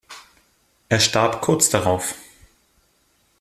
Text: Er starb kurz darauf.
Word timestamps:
Er 0.89 0.99
starb 0.99 1.41
kurz 1.43 1.69
darauf. 1.69 2.15